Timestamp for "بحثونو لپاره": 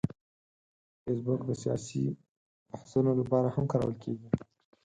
2.71-3.47